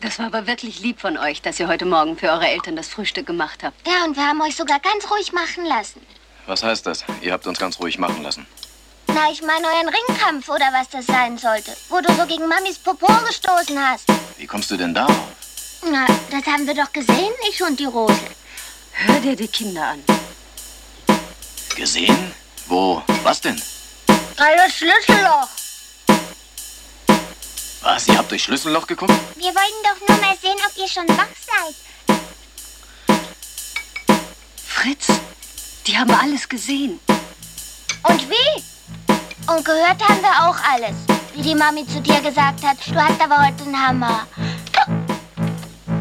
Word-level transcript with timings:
Das 0.00 0.18
war 0.18 0.26
aber 0.26 0.46
wirklich 0.46 0.80
lieb 0.80 0.98
von 1.00 1.18
euch, 1.18 1.42
dass 1.42 1.60
ihr 1.60 1.68
heute 1.68 1.84
Morgen 1.84 2.16
für 2.16 2.28
eure 2.28 2.48
Eltern 2.48 2.74
das 2.74 2.88
Frühstück 2.88 3.26
gemacht 3.26 3.62
habt. 3.62 3.86
Ja, 3.86 4.04
und 4.04 4.16
wir 4.16 4.26
haben 4.26 4.40
euch 4.40 4.56
sogar 4.56 4.80
ganz 4.80 5.10
ruhig 5.10 5.32
machen 5.32 5.66
lassen. 5.66 6.00
Was 6.46 6.62
heißt 6.62 6.86
das? 6.86 7.04
Ihr 7.20 7.32
habt 7.32 7.46
uns 7.46 7.58
ganz 7.58 7.78
ruhig 7.78 7.98
machen 7.98 8.22
lassen. 8.22 8.46
Na, 9.08 9.30
ich 9.30 9.42
meine 9.42 9.66
euren 9.66 9.88
Ringkampf 9.88 10.48
oder 10.48 10.72
was 10.72 10.88
das 10.88 11.06
sein 11.06 11.36
sollte, 11.36 11.76
wo 11.88 12.00
du 12.00 12.12
so 12.14 12.24
gegen 12.26 12.48
Mamis 12.48 12.78
Popo 12.78 13.06
gestoßen 13.26 13.78
hast. 13.78 14.06
Wie 14.38 14.46
kommst 14.46 14.70
du 14.70 14.76
denn 14.76 14.94
darauf? 14.94 15.14
Na, 15.82 16.06
das 16.30 16.46
haben 16.46 16.66
wir 16.66 16.74
doch 16.74 16.92
gesehen, 16.92 17.32
ich 17.50 17.62
und 17.62 17.78
die 17.78 17.84
Rose. 17.84 18.14
Hör 18.92 19.20
dir 19.20 19.36
die 19.36 19.48
Kinder 19.48 19.84
an. 19.84 20.02
Gesehen? 21.76 22.34
Wo? 22.66 23.02
Was 23.22 23.40
denn? 23.40 23.60
Alles 24.36 24.74
Schlüsselloch. 24.76 25.59
Was? 27.82 28.08
Ihr 28.08 28.18
habt 28.18 28.30
durch 28.30 28.44
Schlüsselloch 28.44 28.86
geguckt? 28.86 29.14
Wir 29.36 29.52
wollten 29.54 29.82
doch 29.82 30.08
nur 30.08 30.18
mal 30.20 30.36
sehen, 30.40 30.56
ob 30.66 30.76
ihr 30.76 30.88
schon 30.88 31.08
wach 31.08 31.28
seid. 31.46 31.74
Fritz, 34.66 35.08
die 35.86 35.96
haben 35.96 36.10
alles 36.10 36.48
gesehen. 36.48 37.00
Und 38.02 38.28
wie? 38.28 38.62
Und 39.50 39.64
gehört 39.64 40.02
haben 40.06 40.20
wir 40.20 40.48
auch 40.48 40.56
alles. 40.72 40.96
Wie 41.34 41.42
die 41.42 41.54
Mami 41.54 41.86
zu 41.86 42.00
dir 42.00 42.20
gesagt 42.20 42.62
hat, 42.64 42.76
du 42.86 42.96
hast 42.96 43.20
aber 43.20 43.46
heute 43.46 43.64
einen 43.64 43.86
Hammer. 43.86 44.26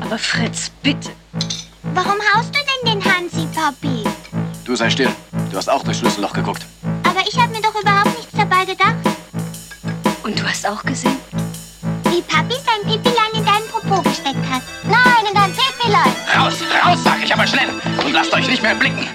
Aber 0.00 0.18
Fritz, 0.18 0.70
bitte. 0.82 1.12
Warum 1.94 2.18
haust 2.34 2.54
du 2.54 2.58
denn 2.84 3.00
den 3.00 3.04
Hansi, 3.04 3.46
Papi? 3.54 4.04
Du 4.64 4.74
sei 4.76 4.88
still. 4.90 5.14
Du 5.50 5.56
hast 5.56 5.68
auch 5.68 5.82
durch 5.82 5.98
Schlüsselloch 5.98 6.32
geguckt. 6.32 6.64
Aber 7.04 7.20
ich 7.26 7.38
habe 7.38 7.52
mir 7.52 7.60
doch 7.60 7.74
überhaupt 7.74 8.16
nichts 8.16 8.32
dabei 8.36 8.64
gedacht. 8.64 8.96
Und 10.22 10.38
du 10.38 10.44
hast 10.44 10.66
auch 10.66 10.82
gesehen? 10.82 11.18
Wie 12.10 12.22
Papi 12.22 12.54
sein 12.64 12.82
Pipilein 12.84 13.32
in 13.34 13.44
deinen 13.44 13.66
Popo 13.68 14.02
gesteckt 14.02 14.44
hat. 14.50 14.62
Nein, 14.84 15.26
in 15.28 15.34
dein 15.34 15.52
Pipilein. 15.52 16.12
Raus, 16.36 16.54
raus, 16.84 16.98
sag 17.04 17.22
ich 17.22 17.32
aber 17.32 17.46
schnell. 17.46 17.68
Und 18.04 18.12
lasst 18.12 18.32
euch 18.32 18.48
nicht 18.48 18.62
mehr 18.62 18.74
blicken. 18.74 19.05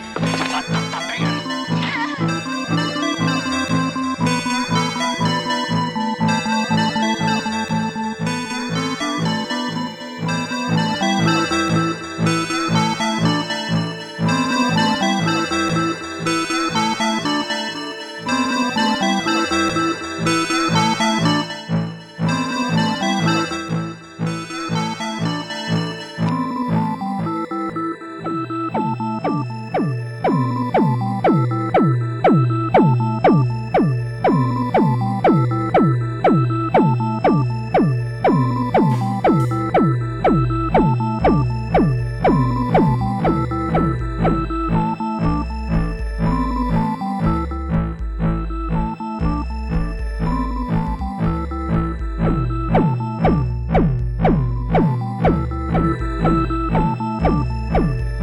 Thank 56.52 56.99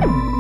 you. 0.05 0.38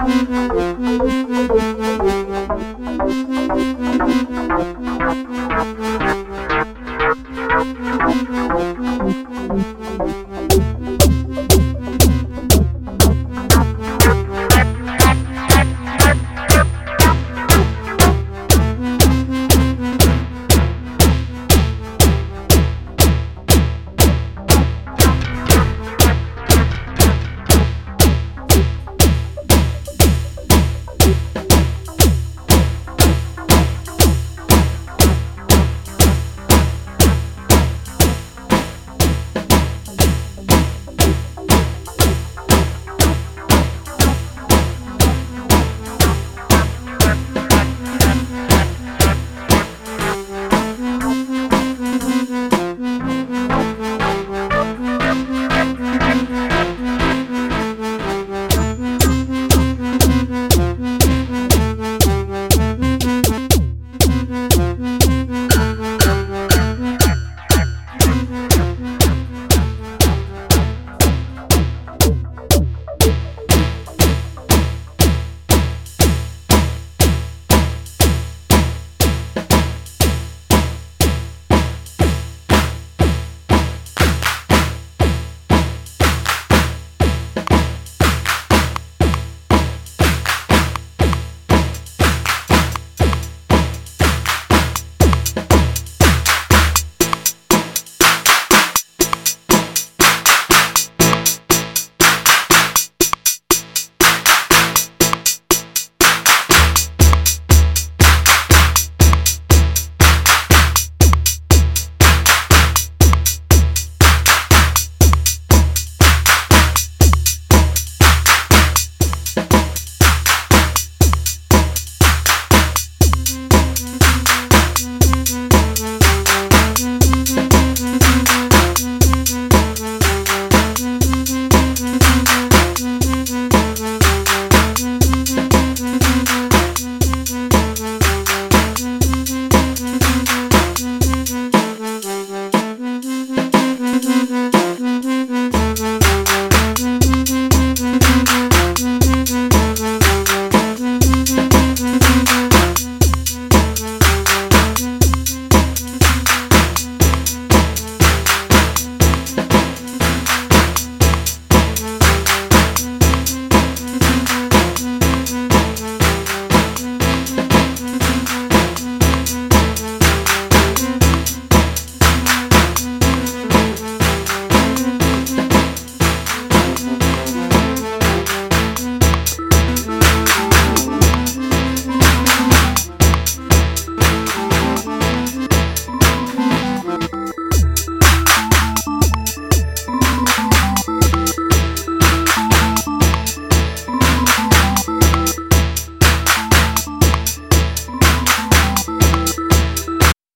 Mm-hmm. 0.00 0.49